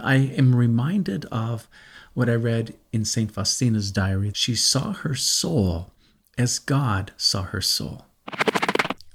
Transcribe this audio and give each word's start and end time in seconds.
I 0.00 0.16
am 0.16 0.54
reminded 0.54 1.24
of 1.26 1.68
what 2.14 2.28
I 2.28 2.34
read 2.34 2.74
in 2.92 3.04
St. 3.04 3.30
Faustina's 3.30 3.90
diary. 3.90 4.32
She 4.34 4.54
saw 4.54 4.92
her 4.92 5.14
soul 5.14 5.90
as 6.36 6.58
God 6.58 7.12
saw 7.16 7.42
her 7.42 7.60
soul. 7.60 8.07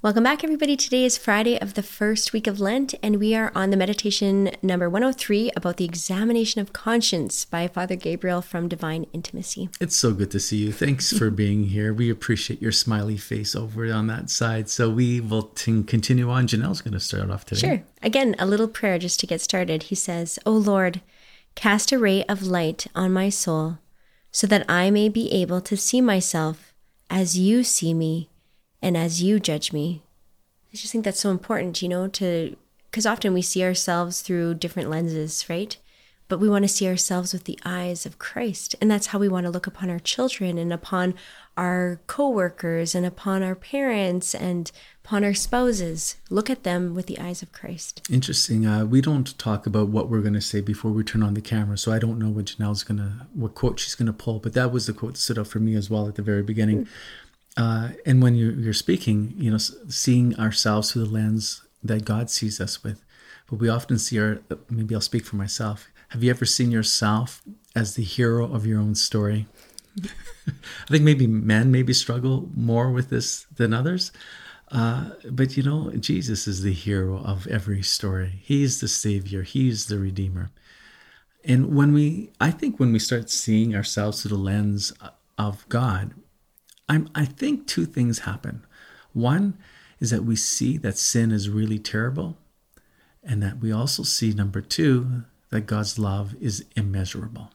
Welcome 0.04 0.26
back, 0.26 0.44
everybody. 0.44 0.76
Today 0.76 1.06
is 1.06 1.18
Friday 1.18 1.58
of 1.58 1.76
the 1.76 1.82
first 1.82 2.34
week 2.34 2.46
of 2.46 2.60
Lent, 2.60 2.94
and 3.02 3.22
we 3.22 3.34
are 3.36 3.54
on 3.56 3.70
the 3.70 3.78
meditation 3.78 4.52
number 4.62 4.90
103 4.90 5.52
about 5.56 5.78
the 5.78 5.86
examination 5.86 6.60
of 6.60 6.74
conscience 6.74 7.46
by 7.46 7.70
Father 7.70 7.96
Gabriel 7.96 8.42
from 8.42 8.68
Divine 8.68 9.06
Intimacy. 9.14 9.70
It's 9.80 9.96
so 9.96 10.14
good 10.14 10.30
to 10.32 10.42
see 10.42 10.58
you. 10.58 10.74
Thanks 10.74 11.18
for 11.18 11.30
being 11.44 11.64
here. 11.64 11.94
We 11.94 12.10
appreciate 12.10 12.62
your 12.62 12.74
smiley 12.74 13.16
face 13.16 13.56
over 13.56 13.90
on 13.94 14.08
that 14.08 14.30
side. 14.30 14.68
So 14.70 14.90
we 14.90 15.22
will 15.22 15.44
t- 15.44 15.84
continue 15.84 16.30
on. 16.30 16.48
Janelle's 16.48 16.82
going 16.82 16.92
to 16.92 17.00
start 17.00 17.32
off 17.32 17.46
today. 17.46 17.66
Sure. 17.66 17.84
Again, 18.02 18.36
a 18.38 18.46
little 18.46 18.68
prayer 18.68 19.00
just 19.00 19.22
to 19.22 19.26
get 19.26 19.40
started. 19.40 19.84
He 19.84 19.96
says, 19.96 20.38
O 20.46 20.52
Lord, 20.52 21.00
cast 21.56 21.94
a 21.94 21.98
ray 21.98 22.26
of 22.26 22.44
light 22.44 22.88
on 22.94 23.14
my 23.14 23.30
soul 23.30 23.78
so 24.34 24.48
that 24.48 24.70
I 24.70 24.92
may 24.92 25.08
be 25.08 25.32
able 25.32 25.62
to 25.62 25.78
see 25.78 26.02
myself 26.02 26.74
as 27.10 27.40
you 27.40 27.64
see 27.64 27.94
me 27.94 28.28
and 28.84 28.98
as 28.98 29.24
you 29.24 29.40
judge 29.40 29.74
me. 29.74 30.04
I 30.72 30.76
just 30.76 30.92
think 30.92 31.06
that's 31.06 31.20
so 31.20 31.32
important, 31.32 31.82
you 31.82 31.90
know, 31.90 32.08
to 32.10 32.56
because 32.92 33.06
often 33.08 33.34
we 33.34 33.42
see 33.42 33.64
ourselves 33.64 34.22
through 34.22 34.56
different 34.56 34.90
lenses, 34.90 35.46
right? 35.50 35.76
But 36.28 36.40
we 36.40 36.50
want 36.50 36.64
to 36.64 36.70
see 36.70 36.88
ourselves 36.88 37.34
with 37.34 37.46
the 37.46 37.60
eyes 37.66 38.06
of 38.06 38.20
Christ. 38.20 38.76
And 38.80 38.90
that's 38.90 39.08
how 39.08 39.20
we 39.20 39.28
want 39.28 39.46
to 39.46 39.52
look 39.52 39.66
upon 39.66 39.90
our 39.90 40.00
children 40.00 40.58
and 40.58 40.72
upon 40.72 41.16
our 41.58 42.00
coworkers 42.08 42.94
and 42.96 43.06
upon 43.06 43.42
our 43.42 43.56
parents 43.56 44.36
and 44.36 44.72
upon 45.04 45.24
our 45.24 45.34
spouses. 45.34 46.18
Look 46.30 46.50
at 46.50 46.64
them 46.64 46.94
with 46.94 47.08
the 47.08 47.20
eyes 47.20 47.42
of 47.42 47.52
Christ. 47.52 48.06
Interesting. 48.12 48.66
Uh, 48.66 48.86
we 48.86 49.02
don't 49.02 49.38
talk 49.38 49.66
about 49.66 49.90
what 49.90 50.10
we're 50.10 50.22
going 50.22 50.34
to 50.34 50.42
say 50.42 50.62
before 50.62 50.92
we 50.92 51.04
turn 51.04 51.24
on 51.24 51.34
the 51.34 51.42
camera, 51.42 51.78
so 51.78 51.92
I 51.92 52.00
don't 52.00 52.20
know 52.20 52.30
what 52.30 52.46
Janelle's 52.46 52.84
going 52.84 53.00
to, 53.00 53.28
what 53.34 53.56
quote 53.56 53.80
she's 53.80 53.96
going 53.96 54.08
to 54.08 54.14
pull. 54.14 54.40
But 54.40 54.54
that 54.54 54.72
was 54.72 54.86
the 54.86 54.94
quote 54.94 55.14
that 55.14 55.20
stood 55.20 55.40
out 55.40 55.48
for 55.48 55.60
me 55.60 55.76
as 55.76 55.90
well 55.90 56.08
at 56.08 56.16
the 56.16 56.22
very 56.22 56.44
beginning. 56.44 56.86
Mm. 56.86 56.88
Uh, 57.56 57.90
and 58.06 58.22
when 58.22 58.36
you're, 58.36 58.54
you're 58.54 58.74
speaking, 58.74 59.34
you 59.38 59.52
know, 59.52 59.58
seeing 59.58 60.38
ourselves 60.40 60.92
through 60.92 61.06
the 61.06 61.12
lens 61.12 61.62
that 61.84 62.06
God 62.06 62.30
sees 62.30 62.60
us 62.60 62.84
with. 62.84 63.04
But 63.50 63.60
we 63.60 63.70
often 63.70 64.00
see 64.00 64.20
our, 64.20 64.40
maybe 64.70 64.96
I'll 64.96 65.02
speak 65.02 65.26
for 65.26 65.36
myself. 65.36 65.88
Have 66.10 66.24
you 66.24 66.30
ever 66.30 66.46
seen 66.46 66.72
yourself 66.72 67.42
as 67.76 67.96
the 67.96 68.04
hero 68.04 68.52
of 68.52 68.66
your 68.66 68.80
own 68.80 68.96
story? 68.96 69.48
I 70.48 70.88
think 70.90 71.04
maybe 71.04 71.28
men 71.28 71.72
maybe 71.72 71.94
struggle 71.94 72.50
more 72.56 72.92
with 72.92 73.10
this 73.10 73.46
than 73.56 73.74
others. 73.74 74.12
Uh, 74.72 75.12
but 75.30 75.56
you 75.56 75.64
know, 75.64 75.92
Jesus 75.92 76.48
is 76.48 76.64
the 76.64 76.74
hero 76.74 77.18
of 77.24 77.46
every 77.48 77.84
story. 77.84 78.40
He's 78.42 78.80
the 78.80 78.88
savior. 78.88 79.44
He's 79.44 79.86
the 79.86 80.00
redeemer. 80.00 80.52
And 81.46 81.76
when 81.76 81.94
we, 81.94 82.32
I 82.40 82.52
think 82.52 82.80
when 82.80 82.92
we 82.94 83.00
start 83.00 83.30
seeing 83.30 83.76
ourselves 83.76 84.22
through 84.22 84.30
the 84.30 84.44
lens 84.44 84.94
of 85.38 85.68
God, 85.70 86.14
I'm, 86.90 87.10
I 87.16 87.26
think 87.26 87.68
two 87.68 87.86
things 87.86 88.20
happen. 88.20 88.66
One 89.14 89.58
is 90.00 90.10
that 90.10 90.24
we 90.24 90.36
see 90.36 90.78
that 90.78 90.98
sin 90.98 91.32
is 91.32 91.50
really 91.50 91.80
terrible, 91.80 92.38
and 93.24 93.42
that 93.42 93.60
we 93.60 93.72
also 93.72 94.04
see, 94.04 94.34
number 94.34 94.62
two, 94.62 95.24
that 95.50 95.62
God's 95.62 95.98
love 95.98 96.36
is 96.42 96.66
immeasurable. 96.76 97.52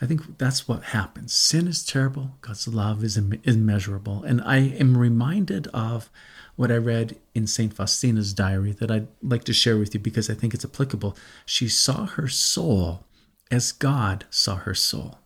I 0.00 0.06
think 0.06 0.38
that's 0.38 0.68
what 0.68 0.84
happens. 0.84 1.32
Sin 1.32 1.66
is 1.66 1.84
terrible, 1.84 2.36
God's 2.40 2.68
love 2.68 3.02
is 3.02 3.16
Im- 3.16 3.40
immeasurable. 3.44 4.22
And 4.22 4.40
I 4.42 4.58
am 4.58 4.96
reminded 4.96 5.66
of 5.68 6.08
what 6.56 6.70
I 6.70 6.76
read 6.76 7.16
in 7.34 7.46
St. 7.46 7.74
Faustina's 7.74 8.32
diary 8.32 8.72
that 8.72 8.90
I'd 8.90 9.08
like 9.22 9.44
to 9.44 9.52
share 9.52 9.76
with 9.76 9.94
you 9.94 10.00
because 10.00 10.30
I 10.30 10.34
think 10.34 10.54
it's 10.54 10.64
applicable. 10.64 11.16
She 11.44 11.68
saw 11.68 12.06
her 12.06 12.28
soul 12.28 13.04
as 13.50 13.72
God 13.72 14.24
saw 14.30 14.56
her 14.56 14.74
soul. 14.74 15.18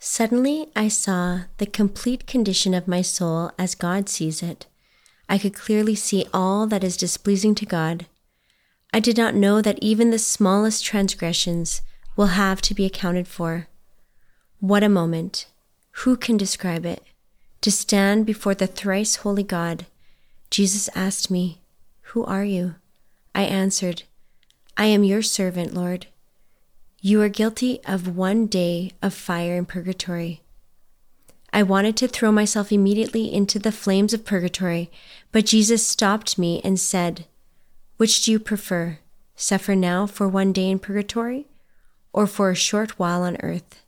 Suddenly 0.00 0.68
I 0.76 0.88
saw 0.88 1.42
the 1.56 1.66
complete 1.66 2.26
condition 2.26 2.72
of 2.72 2.86
my 2.86 3.02
soul 3.02 3.50
as 3.58 3.74
God 3.74 4.08
sees 4.08 4.42
it. 4.42 4.66
I 5.28 5.38
could 5.38 5.54
clearly 5.54 5.94
see 5.94 6.26
all 6.32 6.66
that 6.68 6.84
is 6.84 6.96
displeasing 6.96 7.54
to 7.56 7.66
God. 7.66 8.06
I 8.92 9.00
did 9.00 9.16
not 9.16 9.34
know 9.34 9.60
that 9.60 9.78
even 9.82 10.10
the 10.10 10.18
smallest 10.18 10.84
transgressions 10.84 11.82
will 12.16 12.28
have 12.28 12.62
to 12.62 12.74
be 12.74 12.86
accounted 12.86 13.28
for. 13.28 13.68
What 14.60 14.82
a 14.82 14.88
moment! 14.88 15.46
Who 16.02 16.16
can 16.16 16.36
describe 16.36 16.86
it? 16.86 17.02
To 17.62 17.70
stand 17.70 18.24
before 18.24 18.54
the 18.54 18.66
thrice 18.66 19.16
holy 19.16 19.42
God. 19.42 19.86
Jesus 20.50 20.88
asked 20.94 21.30
me, 21.30 21.60
Who 22.12 22.24
are 22.24 22.44
you? 22.44 22.76
I 23.34 23.42
answered, 23.42 24.04
I 24.76 24.86
am 24.86 25.04
your 25.04 25.22
servant, 25.22 25.74
Lord. 25.74 26.06
You 27.00 27.22
are 27.22 27.28
guilty 27.28 27.78
of 27.84 28.16
one 28.16 28.46
day 28.46 28.90
of 29.00 29.14
fire 29.14 29.54
in 29.54 29.66
purgatory. 29.66 30.42
I 31.52 31.62
wanted 31.62 31.96
to 31.98 32.08
throw 32.08 32.32
myself 32.32 32.72
immediately 32.72 33.32
into 33.32 33.60
the 33.60 33.70
flames 33.70 34.12
of 34.12 34.24
purgatory, 34.24 34.90
but 35.30 35.46
Jesus 35.46 35.86
stopped 35.86 36.38
me 36.38 36.60
and 36.64 36.78
said, 36.78 37.26
Which 37.98 38.24
do 38.24 38.32
you 38.32 38.40
prefer, 38.40 38.98
suffer 39.36 39.76
now 39.76 40.06
for 40.06 40.26
one 40.26 40.52
day 40.52 40.68
in 40.68 40.80
purgatory, 40.80 41.46
or 42.12 42.26
for 42.26 42.50
a 42.50 42.56
short 42.56 42.98
while 42.98 43.22
on 43.22 43.36
earth? 43.44 43.80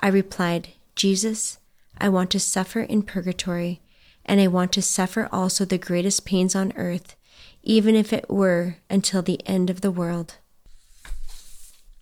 I 0.00 0.08
replied, 0.08 0.70
Jesus, 0.94 1.58
I 1.98 2.08
want 2.08 2.30
to 2.30 2.40
suffer 2.40 2.80
in 2.80 3.02
purgatory, 3.02 3.82
and 4.24 4.40
I 4.40 4.46
want 4.46 4.72
to 4.72 4.82
suffer 4.82 5.28
also 5.30 5.66
the 5.66 5.76
greatest 5.76 6.24
pains 6.24 6.54
on 6.54 6.72
earth, 6.76 7.16
even 7.62 7.94
if 7.94 8.14
it 8.14 8.30
were 8.30 8.76
until 8.88 9.20
the 9.20 9.46
end 9.46 9.68
of 9.68 9.82
the 9.82 9.90
world. 9.90 10.36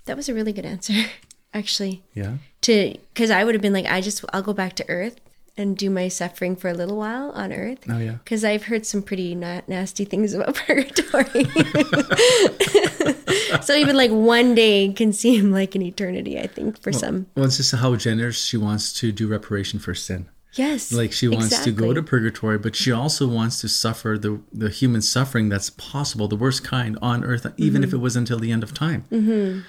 That 0.08 0.16
was 0.16 0.28
a 0.28 0.34
really 0.34 0.54
good 0.54 0.64
answer, 0.64 0.94
actually. 1.54 2.02
Yeah. 2.14 2.38
To 2.62 2.96
because 3.12 3.30
I 3.30 3.44
would 3.44 3.54
have 3.54 3.62
been 3.62 3.74
like, 3.74 3.86
I 3.86 4.00
just 4.00 4.24
I'll 4.32 4.42
go 4.42 4.54
back 4.54 4.74
to 4.76 4.88
Earth 4.88 5.20
and 5.58 5.76
do 5.76 5.90
my 5.90 6.08
suffering 6.08 6.56
for 6.56 6.68
a 6.68 6.72
little 6.72 6.96
while 6.96 7.30
on 7.32 7.52
Earth. 7.52 7.80
Oh 7.90 7.98
yeah. 7.98 8.12
Because 8.24 8.42
I've 8.42 8.64
heard 8.64 8.86
some 8.86 9.02
pretty 9.02 9.34
na- 9.34 9.60
nasty 9.66 10.06
things 10.06 10.32
about 10.32 10.54
purgatory. 10.66 11.44
so 13.62 13.74
even 13.74 13.96
like 13.96 14.10
one 14.10 14.54
day 14.54 14.94
can 14.94 15.12
seem 15.12 15.52
like 15.52 15.74
an 15.74 15.82
eternity. 15.82 16.40
I 16.40 16.46
think 16.46 16.80
for 16.80 16.90
well, 16.90 17.00
some. 17.00 17.26
Well, 17.36 17.44
it's 17.44 17.58
just 17.58 17.74
how 17.74 17.94
generous 17.96 18.42
she 18.42 18.56
wants 18.56 18.94
to 18.94 19.12
do 19.12 19.28
reparation 19.28 19.78
for 19.78 19.94
sin. 19.94 20.30
Yes. 20.54 20.90
Like 20.90 21.12
she 21.12 21.28
wants 21.28 21.48
exactly. 21.48 21.72
to 21.72 21.78
go 21.78 21.92
to 21.92 22.02
purgatory, 22.02 22.56
but 22.56 22.74
she 22.74 22.90
also 22.90 23.28
wants 23.28 23.60
to 23.60 23.68
suffer 23.68 24.16
the, 24.18 24.40
the 24.52 24.70
human 24.70 25.02
suffering 25.02 25.50
that's 25.50 25.68
possible, 25.70 26.26
the 26.26 26.36
worst 26.36 26.64
kind 26.64 26.98
on 27.02 27.22
earth, 27.22 27.46
even 27.58 27.82
mm-hmm. 27.82 27.88
if 27.88 27.92
it 27.92 27.98
was 27.98 28.16
until 28.16 28.38
the 28.38 28.50
end 28.50 28.62
of 28.62 28.72
time. 28.72 29.04
Mm-hmm 29.12 29.60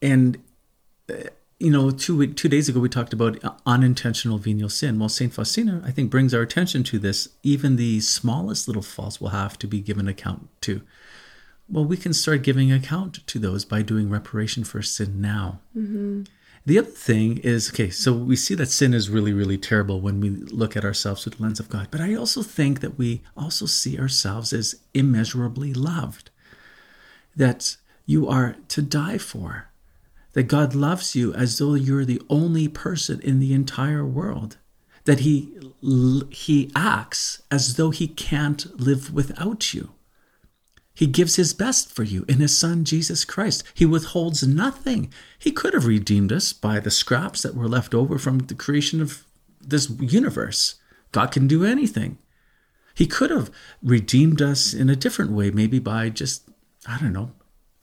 and 0.00 0.38
uh, 1.10 1.30
you 1.58 1.70
know, 1.70 1.90
two 1.90 2.26
two 2.34 2.48
days 2.48 2.68
ago 2.68 2.80
we 2.80 2.88
talked 2.88 3.12
about 3.12 3.38
unintentional 3.64 4.38
venial 4.38 4.68
sin. 4.68 4.98
Well, 4.98 5.08
Saint 5.08 5.32
Faustina, 5.32 5.82
I 5.84 5.90
think, 5.90 6.10
brings 6.10 6.34
our 6.34 6.42
attention 6.42 6.84
to 6.84 6.98
this. 6.98 7.30
Even 7.42 7.76
the 7.76 8.00
smallest 8.00 8.68
little 8.68 8.82
faults 8.82 9.20
will 9.20 9.30
have 9.30 9.58
to 9.60 9.66
be 9.66 9.80
given 9.80 10.06
account 10.06 10.48
to. 10.62 10.82
Well, 11.68 11.84
we 11.84 11.96
can 11.96 12.12
start 12.12 12.42
giving 12.42 12.70
account 12.70 13.26
to 13.26 13.38
those 13.38 13.64
by 13.64 13.82
doing 13.82 14.10
reparation 14.10 14.64
for 14.64 14.82
sin 14.82 15.20
now. 15.20 15.60
Mm-hmm. 15.76 16.24
The 16.66 16.78
other 16.78 16.88
thing 16.88 17.38
is 17.38 17.70
okay, 17.70 17.90
so 17.90 18.12
we 18.12 18.36
see 18.36 18.54
that 18.56 18.66
sin 18.66 18.92
is 18.92 19.08
really, 19.08 19.32
really 19.32 19.56
terrible 19.56 20.00
when 20.00 20.20
we 20.20 20.30
look 20.30 20.76
at 20.76 20.84
ourselves 20.84 21.22
through 21.22 21.36
the 21.36 21.42
lens 21.42 21.60
of 21.60 21.70
God. 21.70 21.88
But 21.90 22.00
I 22.00 22.14
also 22.14 22.42
think 22.42 22.80
that 22.80 22.98
we 22.98 23.22
also 23.36 23.66
see 23.66 23.98
ourselves 23.98 24.52
as 24.52 24.74
immeasurably 24.92 25.72
loved, 25.72 26.30
that 27.34 27.76
you 28.04 28.28
are 28.28 28.56
to 28.68 28.82
die 28.82 29.18
for 29.18 29.68
that 30.36 30.48
God 30.48 30.74
loves 30.74 31.16
you 31.16 31.32
as 31.32 31.56
though 31.56 31.72
you're 31.72 32.04
the 32.04 32.20
only 32.28 32.68
person 32.68 33.20
in 33.22 33.40
the 33.40 33.54
entire 33.54 34.04
world, 34.04 34.58
that 35.06 35.20
he 35.20 35.58
he 36.30 36.70
acts 36.76 37.40
as 37.50 37.76
though 37.76 37.88
he 37.88 38.06
can't 38.06 38.78
live 38.78 39.14
without 39.14 39.72
you. 39.72 39.92
He 40.92 41.06
gives 41.06 41.36
his 41.36 41.54
best 41.54 41.90
for 41.90 42.02
you 42.02 42.26
in 42.28 42.40
his 42.40 42.54
son 42.54 42.84
Jesus 42.84 43.24
Christ. 43.24 43.64
He 43.72 43.86
withholds 43.86 44.46
nothing. 44.46 45.10
He 45.38 45.50
could 45.50 45.72
have 45.72 45.86
redeemed 45.86 46.32
us 46.32 46.52
by 46.52 46.80
the 46.80 46.90
scraps 46.90 47.40
that 47.40 47.54
were 47.54 47.66
left 47.66 47.94
over 47.94 48.18
from 48.18 48.40
the 48.40 48.54
creation 48.54 49.00
of 49.00 49.24
this 49.58 49.88
universe. 49.88 50.74
God 51.12 51.32
can 51.32 51.46
do 51.46 51.64
anything. 51.64 52.18
He 52.94 53.06
could 53.06 53.30
have 53.30 53.50
redeemed 53.82 54.42
us 54.42 54.74
in 54.74 54.90
a 54.90 54.96
different 54.96 55.30
way, 55.30 55.50
maybe 55.50 55.78
by 55.78 56.10
just, 56.10 56.50
I 56.86 56.98
don't 56.98 57.14
know, 57.14 57.32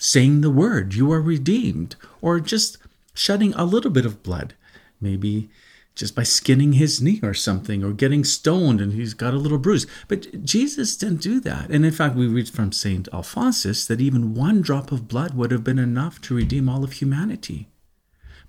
saying 0.04 0.42
the 0.42 0.50
word, 0.50 0.94
you 0.94 1.10
are 1.14 1.22
redeemed, 1.22 1.96
or 2.22 2.42
just 2.42 2.78
shedding 3.14 3.54
a 3.54 3.64
little 3.64 3.90
bit 3.90 4.06
of 4.06 4.22
blood, 4.22 4.54
maybe 5.00 5.50
just 5.96 6.14
by 6.14 6.24
skinning 6.24 6.74
his 6.74 7.02
knee 7.02 7.22
or 7.24 7.34
something, 7.34 7.86
or 7.86 7.94
getting 7.94 8.26
stoned 8.26 8.82
and 8.82 8.94
he's 8.94 9.14
got 9.14 9.34
a 9.34 9.38
little 9.38 9.58
bruise. 9.58 9.88
But 10.10 10.44
Jesus 10.44 10.98
didn't 10.98 11.22
do 11.22 11.40
that. 11.42 11.70
And 11.70 11.86
in 11.86 11.92
fact, 11.92 12.16
we 12.16 12.28
read 12.28 12.50
from 12.50 12.74
St. 12.74 13.08
Alphonsus 13.14 13.86
that 13.86 14.02
even 14.02 14.34
one 14.34 14.62
drop 14.62 14.92
of 14.92 15.08
blood 15.08 15.36
would 15.36 15.52
have 15.52 15.64
been 15.64 15.80
enough 15.80 16.20
to 16.22 16.36
redeem 16.36 16.68
all 16.68 16.84
of 16.84 16.94
humanity. 16.94 17.70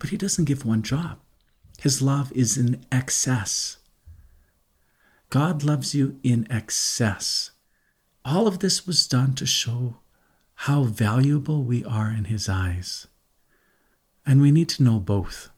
But 0.01 0.11
he 0.11 0.17
doesn't 0.17 0.47
give 0.47 0.65
one 0.65 0.81
drop. 0.81 1.21
His 1.79 2.03
love 2.03 2.33
is 2.33 2.57
in 2.57 2.85
excess. 2.91 3.77
God 5.31 5.63
loves 5.63 5.95
you 5.95 6.19
in 6.25 6.51
excess. 6.51 7.53
All 8.25 8.49
of 8.49 8.59
this 8.59 8.87
was 8.87 9.07
done 9.07 9.35
to 9.35 9.47
show 9.47 9.99
how 10.55 10.85
valuable 10.85 11.63
we 11.63 11.85
are 11.85 12.11
in 12.11 12.25
His 12.25 12.49
eyes. 12.49 13.07
And 14.27 14.41
we 14.41 14.51
need 14.51 14.69
to 14.71 14.83
know 14.83 14.99
both. 14.99 15.51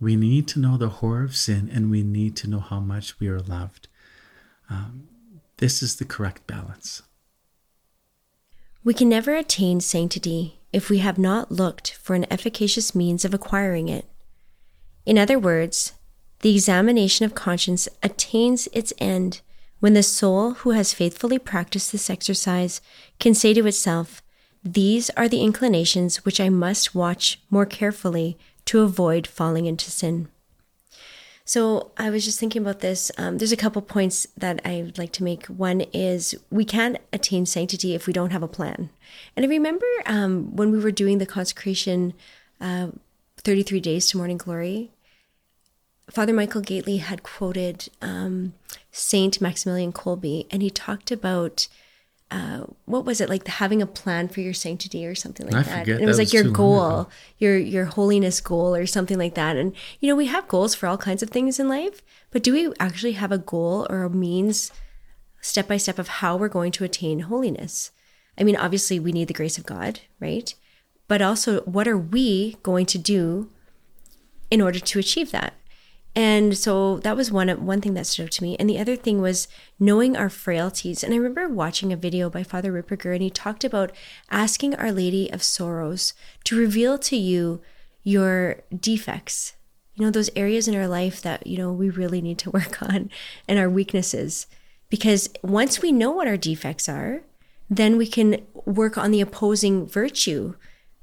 We 0.00 0.16
need 0.16 0.46
to 0.48 0.60
know 0.60 0.76
the 0.76 0.88
horror 0.88 1.24
of 1.24 1.36
sin 1.36 1.70
and 1.72 1.90
we 1.90 2.02
need 2.02 2.36
to 2.36 2.48
know 2.48 2.60
how 2.60 2.80
much 2.80 3.18
we 3.18 3.28
are 3.28 3.40
loved. 3.40 3.88
Um, 4.70 5.08
this 5.58 5.82
is 5.82 5.96
the 5.96 6.04
correct 6.04 6.46
balance. 6.46 7.02
We 8.84 8.94
can 8.94 9.08
never 9.08 9.34
attain 9.34 9.80
sanctity 9.80 10.60
if 10.72 10.88
we 10.88 10.98
have 10.98 11.18
not 11.18 11.50
looked 11.50 11.92
for 11.94 12.14
an 12.14 12.26
efficacious 12.30 12.94
means 12.94 13.24
of 13.24 13.34
acquiring 13.34 13.88
it. 13.88 14.06
In 15.04 15.18
other 15.18 15.38
words, 15.38 15.92
the 16.40 16.54
examination 16.54 17.24
of 17.24 17.34
conscience 17.34 17.88
attains 18.02 18.68
its 18.72 18.92
end 18.98 19.40
when 19.80 19.94
the 19.94 20.02
soul 20.02 20.54
who 20.54 20.70
has 20.70 20.94
faithfully 20.94 21.38
practiced 21.38 21.92
this 21.92 22.10
exercise 22.10 22.80
can 23.18 23.34
say 23.34 23.54
to 23.54 23.66
itself, 23.66 24.22
These 24.72 25.08
are 25.10 25.28
the 25.28 25.40
inclinations 25.40 26.26
which 26.26 26.40
I 26.40 26.50
must 26.50 26.94
watch 26.94 27.40
more 27.48 27.64
carefully 27.64 28.36
to 28.66 28.82
avoid 28.82 29.26
falling 29.26 29.64
into 29.64 29.90
sin. 29.90 30.28
So 31.46 31.90
I 31.96 32.10
was 32.10 32.26
just 32.26 32.38
thinking 32.38 32.60
about 32.60 32.80
this. 32.80 33.10
Um, 33.16 33.38
there's 33.38 33.52
a 33.52 33.56
couple 33.56 33.80
points 33.80 34.26
that 34.36 34.60
I'd 34.66 34.98
like 34.98 35.12
to 35.12 35.24
make. 35.24 35.46
One 35.46 35.80
is 35.94 36.34
we 36.50 36.66
can't 36.66 36.98
attain 37.14 37.46
sanctity 37.46 37.94
if 37.94 38.06
we 38.06 38.12
don't 38.12 38.32
have 38.32 38.42
a 38.42 38.48
plan. 38.48 38.90
And 39.34 39.46
I 39.46 39.48
remember 39.48 39.86
um, 40.04 40.54
when 40.54 40.70
we 40.70 40.78
were 40.78 40.90
doing 40.90 41.16
the 41.16 41.24
consecration, 41.24 42.12
uh, 42.60 42.88
33 43.38 43.80
days 43.80 44.08
to 44.08 44.18
morning 44.18 44.36
glory, 44.36 44.90
Father 46.10 46.34
Michael 46.34 46.60
Gaitley 46.60 47.00
had 47.00 47.22
quoted 47.22 47.88
um, 48.02 48.52
Saint 48.92 49.40
Maximilian 49.40 49.94
Kolbe, 49.94 50.46
and 50.50 50.60
he 50.60 50.68
talked 50.68 51.10
about 51.10 51.68
uh, 52.30 52.64
what 52.84 53.06
was 53.06 53.20
it 53.22 53.28
like 53.30 53.46
having 53.46 53.80
a 53.80 53.86
plan 53.86 54.28
for 54.28 54.40
your 54.40 54.52
sanctity 54.52 55.06
or 55.06 55.14
something 55.14 55.46
like 55.46 55.54
I 55.54 55.62
that? 55.62 55.78
forget. 55.80 55.94
and 55.96 56.04
it 56.04 56.06
was 56.06 56.16
That 56.18 56.24
like 56.24 56.26
was 56.26 56.34
your 56.34 56.52
goal 56.52 57.10
your 57.38 57.56
your 57.56 57.84
holiness 57.86 58.40
goal 58.40 58.74
or 58.74 58.86
something 58.86 59.16
like 59.18 59.34
that. 59.34 59.56
And 59.56 59.74
you 60.00 60.08
know 60.08 60.16
we 60.16 60.26
have 60.26 60.46
goals 60.48 60.74
for 60.74 60.86
all 60.86 60.98
kinds 60.98 61.22
of 61.22 61.30
things 61.30 61.58
in 61.58 61.68
life 61.68 62.02
but 62.30 62.42
do 62.42 62.52
we 62.52 62.70
actually 62.78 63.12
have 63.12 63.32
a 63.32 63.38
goal 63.38 63.86
or 63.88 64.02
a 64.04 64.10
means 64.10 64.70
step 65.40 65.66
by 65.68 65.78
step 65.78 65.98
of 65.98 66.08
how 66.20 66.36
we're 66.36 66.48
going 66.48 66.72
to 66.72 66.84
attain 66.84 67.20
holiness? 67.20 67.92
I 68.36 68.44
mean 68.44 68.56
obviously 68.56 69.00
we 69.00 69.12
need 69.12 69.28
the 69.28 69.34
grace 69.34 69.56
of 69.56 69.64
god 69.66 70.00
right? 70.20 70.54
But 71.08 71.22
also 71.22 71.62
what 71.62 71.88
are 71.88 71.96
we 71.96 72.58
going 72.62 72.84
to 72.86 72.98
do 72.98 73.50
in 74.50 74.60
order 74.60 74.78
to 74.80 74.98
achieve 74.98 75.30
that 75.30 75.54
and 76.14 76.56
so 76.56 76.98
that 76.98 77.16
was 77.16 77.30
one 77.30 77.48
one 77.64 77.80
thing 77.80 77.94
that 77.94 78.06
stood 78.06 78.24
out 78.24 78.30
to 78.32 78.42
me. 78.42 78.56
And 78.58 78.68
the 78.68 78.78
other 78.78 78.96
thing 78.96 79.20
was 79.20 79.46
knowing 79.78 80.16
our 80.16 80.28
frailties. 80.28 81.04
And 81.04 81.12
I 81.12 81.16
remember 81.16 81.48
watching 81.48 81.92
a 81.92 81.96
video 81.96 82.28
by 82.28 82.42
Father 82.42 82.72
Ripperger, 82.72 83.12
and 83.12 83.22
he 83.22 83.30
talked 83.30 83.64
about 83.64 83.92
asking 84.30 84.74
Our 84.74 84.90
Lady 84.90 85.30
of 85.30 85.42
Sorrows 85.42 86.14
to 86.44 86.58
reveal 86.58 86.98
to 86.98 87.16
you 87.16 87.60
your 88.02 88.62
defects. 88.78 89.54
You 89.94 90.06
know, 90.06 90.10
those 90.10 90.30
areas 90.34 90.68
in 90.68 90.74
our 90.74 90.88
life 90.88 91.20
that, 91.22 91.46
you 91.46 91.58
know, 91.58 91.72
we 91.72 91.90
really 91.90 92.20
need 92.20 92.38
to 92.38 92.50
work 92.58 92.82
on 92.82 93.10
and 93.46 93.58
our 93.58 93.70
weaknesses. 93.70 94.46
Because 94.90 95.28
once 95.42 95.82
we 95.82 95.92
know 95.92 96.10
what 96.10 96.28
our 96.28 96.36
defects 96.36 96.88
are, 96.88 97.22
then 97.68 97.98
we 97.98 98.06
can 98.06 98.46
work 98.64 98.96
on 98.96 99.10
the 99.10 99.20
opposing 99.20 99.86
virtue, 99.86 100.54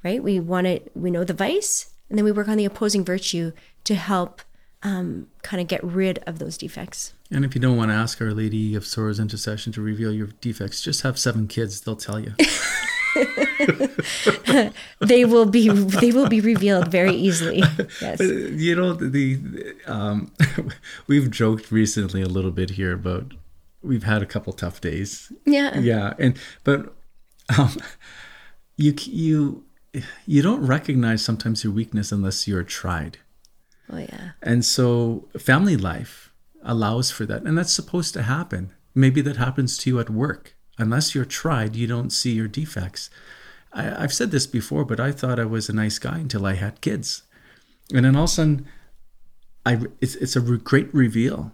right? 0.03 0.23
We 0.23 0.39
want 0.39 0.65
to, 0.65 0.81
we 0.95 1.11
know 1.11 1.23
the 1.23 1.33
vice, 1.33 1.91
and 2.09 2.17
then 2.17 2.25
we 2.25 2.31
work 2.31 2.47
on 2.47 2.57
the 2.57 2.65
opposing 2.65 3.05
virtue 3.05 3.51
to 3.83 3.95
help 3.95 4.41
um, 4.85 5.27
kind 5.41 5.59
of 5.59 5.67
get 5.67 5.83
rid 5.83 6.19
of 6.27 6.37
those 6.37 6.57
defects. 6.57 7.13
And 7.31 7.43
if 7.43 7.55
you 7.55 7.61
don't 7.61 7.75
want 7.75 7.89
to 7.89 7.95
ask 7.95 8.21
Our 8.21 8.31
Lady 8.31 8.75
of 8.75 8.85
Sorrows 8.85 9.19
intercession 9.19 9.73
to 9.73 9.81
reveal 9.81 10.13
your 10.13 10.27
defects, 10.41 10.79
just 10.79 11.01
have 11.01 11.17
seven 11.17 11.47
kids. 11.47 11.81
They'll 11.81 11.95
tell 11.95 12.19
you. 12.19 12.35
they 14.99 15.25
will 15.25 15.47
be 15.47 15.69
they 15.69 16.11
will 16.11 16.29
be 16.29 16.39
revealed 16.39 16.89
very 16.89 17.15
easily. 17.15 17.63
Yes. 18.01 18.19
You 18.19 18.75
know, 18.75 18.93
the, 18.93 19.07
the 19.07 19.39
um, 19.87 20.31
we've 21.07 21.31
joked 21.31 21.71
recently 21.71 22.21
a 22.21 22.27
little 22.27 22.51
bit 22.51 22.71
here 22.71 22.91
about 22.93 23.33
we've 23.81 24.03
had 24.03 24.21
a 24.21 24.25
couple 24.25 24.51
tough 24.53 24.81
days. 24.81 25.31
Yeah. 25.45 25.79
Yeah, 25.79 26.13
and 26.19 26.37
but 26.63 26.93
um, 27.57 27.77
you 28.77 28.93
you 29.01 29.63
you 30.27 30.43
don't 30.43 30.65
recognize 30.65 31.23
sometimes 31.23 31.63
your 31.63 31.73
weakness 31.73 32.11
unless 32.11 32.47
you're 32.47 32.63
tried. 32.63 33.17
Oh 33.91 33.97
yeah. 33.97 34.31
And 34.41 34.65
so 34.65 35.27
family 35.37 35.77
life 35.77 36.31
allows 36.63 37.11
for 37.11 37.25
that. 37.25 37.43
And 37.43 37.57
that's 37.57 37.71
supposed 37.71 38.13
to 38.15 38.23
happen. 38.23 38.73
Maybe 38.93 39.21
that 39.21 39.37
happens 39.37 39.77
to 39.79 39.89
you 39.89 39.99
at 39.99 40.09
work. 40.09 40.55
Unless 40.77 41.15
you're 41.15 41.25
tried, 41.25 41.75
you 41.75 41.87
don't 41.87 42.09
see 42.09 42.33
your 42.33 42.47
defects. 42.47 43.09
I, 43.73 44.03
I've 44.03 44.13
said 44.13 44.31
this 44.31 44.47
before, 44.47 44.83
but 44.85 44.99
I 44.99 45.11
thought 45.11 45.39
I 45.39 45.45
was 45.45 45.69
a 45.69 45.73
nice 45.73 45.99
guy 45.99 46.17
until 46.17 46.45
I 46.45 46.53
had 46.55 46.81
kids. 46.81 47.23
And 47.93 48.03
then 48.05 48.15
all 48.15 48.23
of 48.23 48.29
a 48.29 48.33
sudden, 48.33 48.67
I, 49.65 49.79
it's, 50.01 50.15
it's 50.15 50.35
a 50.35 50.41
re- 50.41 50.57
great 50.57 50.93
reveal. 50.93 51.51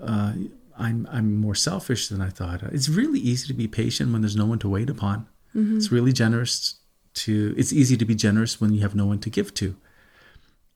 Uh, 0.00 0.32
I'm, 0.76 1.08
I'm 1.10 1.36
more 1.40 1.54
selfish 1.54 2.08
than 2.08 2.20
I 2.20 2.30
thought. 2.30 2.62
It's 2.64 2.88
really 2.88 3.20
easy 3.20 3.46
to 3.46 3.54
be 3.54 3.68
patient 3.68 4.12
when 4.12 4.22
there's 4.22 4.36
no 4.36 4.46
one 4.46 4.58
to 4.58 4.68
wait 4.68 4.90
upon. 4.90 5.28
It's 5.76 5.92
really 5.92 6.12
generous 6.12 6.80
to, 7.14 7.54
it's 7.56 7.72
easy 7.72 7.96
to 7.96 8.04
be 8.04 8.16
generous 8.16 8.60
when 8.60 8.74
you 8.74 8.80
have 8.80 8.96
no 8.96 9.06
one 9.06 9.20
to 9.20 9.30
give 9.30 9.54
to 9.54 9.76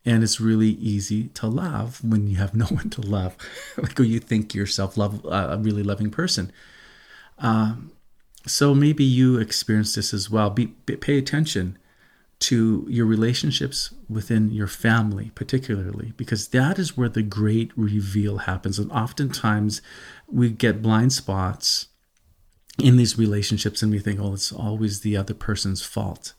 and 0.04 0.22
it's 0.22 0.40
really 0.40 0.70
easy 0.70 1.28
to 1.28 1.46
love 1.46 2.02
when 2.02 2.28
you 2.28 2.36
have 2.36 2.54
no 2.54 2.66
one 2.66 2.90
to 2.90 3.00
love 3.00 3.36
like 3.76 3.98
when 3.98 4.08
you 4.08 4.20
think 4.20 4.54
yourself 4.54 4.96
love 4.96 5.24
uh, 5.26 5.48
a 5.50 5.58
really 5.58 5.82
loving 5.82 6.10
person. 6.10 6.52
Um, 7.38 7.92
so 8.46 8.74
maybe 8.74 9.04
you 9.04 9.38
experience 9.38 9.94
this 9.94 10.14
as 10.14 10.30
well. 10.30 10.50
Be, 10.50 10.66
be, 10.86 10.96
pay 10.96 11.18
attention 11.18 11.78
to 12.40 12.86
your 12.88 13.04
relationships 13.04 13.92
within 14.08 14.50
your 14.52 14.68
family 14.68 15.32
particularly 15.34 16.12
because 16.16 16.48
that 16.48 16.78
is 16.78 16.96
where 16.96 17.08
the 17.08 17.22
great 17.22 17.72
reveal 17.76 18.38
happens. 18.38 18.78
And 18.78 18.90
oftentimes 18.92 19.82
we 20.28 20.50
get 20.50 20.82
blind 20.82 21.12
spots 21.12 21.88
in 22.78 22.96
these 22.96 23.18
relationships 23.18 23.82
and 23.82 23.90
we 23.90 23.98
think 23.98 24.20
oh 24.20 24.34
it's 24.34 24.52
always 24.52 25.00
the 25.00 25.16
other 25.16 25.34
person's 25.34 25.82
fault 25.82 26.34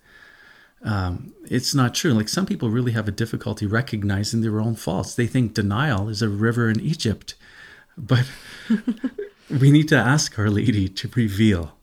um, 0.84 1.34
it's 1.50 1.76
not 1.76 1.94
true. 1.94 2.14
Like 2.14 2.30
some 2.30 2.46
people 2.46 2.70
really 2.70 2.92
have 2.94 3.08
a 3.08 3.12
difficulty 3.12 3.66
recognizing 3.66 4.42
their 4.42 4.60
own 4.60 4.76
faults. 4.76 5.16
They 5.16 5.28
think 5.28 5.54
denial 5.54 6.10
is 6.10 6.22
a 6.22 6.30
river 6.30 6.70
in 6.70 6.80
Egypt, 6.80 7.36
but 7.98 8.26
we 9.50 9.72
need 9.72 9.88
to 9.90 9.98
ask 9.98 10.38
Our 10.40 10.50
Lady 10.50 10.88
to 10.88 11.10
reveal, 11.16 11.74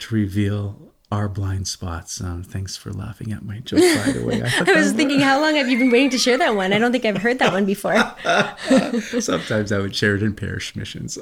to 0.00 0.14
reveal 0.14 0.92
our 1.10 1.28
blind 1.28 1.68
spots. 1.68 2.20
Um, 2.20 2.42
thanks 2.42 2.76
for 2.76 2.92
laughing 2.92 3.32
at 3.32 3.44
my 3.44 3.58
joke, 3.60 3.80
by 3.80 4.12
the 4.12 4.24
way. 4.24 4.42
I, 4.42 4.64
I 4.72 4.76
was 4.76 4.92
thinking, 4.92 5.20
how 5.20 5.40
long 5.40 5.54
have 5.54 5.68
you 5.68 5.78
been 5.78 5.90
waiting 5.90 6.10
to 6.10 6.18
share 6.18 6.36
that 6.38 6.56
one? 6.56 6.72
I 6.72 6.78
don't 6.78 6.92
think 6.92 7.04
I've 7.04 7.18
heard 7.18 7.38
that 7.38 7.52
one 7.52 7.64
before. 7.64 7.94
Sometimes 9.20 9.70
I 9.70 9.78
would 9.78 9.94
share 9.94 10.16
it 10.16 10.22
in 10.22 10.34
parish 10.34 10.74
missions. 10.74 11.18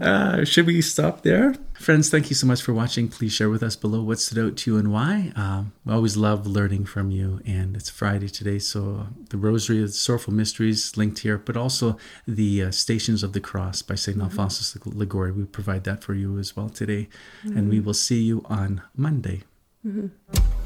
Uh, 0.00 0.44
should 0.44 0.66
we 0.66 0.80
stop 0.80 1.22
there? 1.22 1.54
Friends, 1.74 2.10
thank 2.10 2.30
you 2.30 2.36
so 2.36 2.46
much 2.46 2.62
for 2.62 2.72
watching. 2.72 3.08
Please 3.08 3.32
share 3.32 3.50
with 3.50 3.62
us 3.62 3.76
below 3.76 4.02
what 4.02 4.18
stood 4.18 4.38
out 4.38 4.56
to 4.58 4.70
you 4.70 4.78
and 4.78 4.92
why. 4.92 5.32
Um, 5.36 5.72
we 5.84 5.92
always 5.92 6.16
love 6.16 6.46
learning 6.46 6.86
from 6.86 7.10
you. 7.10 7.40
And 7.46 7.76
it's 7.76 7.90
Friday 7.90 8.28
today, 8.28 8.58
so 8.58 9.08
the 9.28 9.36
Rosary 9.36 9.82
of 9.82 9.90
Sorrowful 9.90 10.32
Mysteries 10.32 10.96
linked 10.96 11.20
here, 11.20 11.38
but 11.38 11.56
also 11.56 11.96
the 12.26 12.64
uh, 12.64 12.70
Stations 12.70 13.22
of 13.22 13.32
the 13.32 13.40
Cross 13.40 13.82
by 13.82 13.94
St. 13.94 14.20
Alphonsus 14.20 14.76
Liguori. 14.86 15.32
We 15.32 15.44
provide 15.44 15.84
that 15.84 16.02
for 16.02 16.14
you 16.14 16.38
as 16.38 16.56
well 16.56 16.68
today. 16.68 17.08
And 17.44 17.68
we 17.68 17.80
will 17.80 17.94
see 17.94 18.22
you 18.22 18.42
on 18.48 18.82
Monday. 18.96 19.42
Mm-hmm. 19.86 20.59